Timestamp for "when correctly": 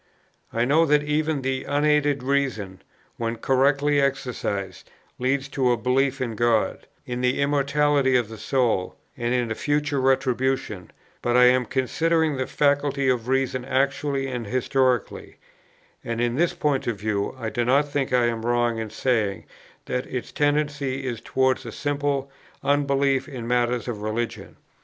3.17-4.01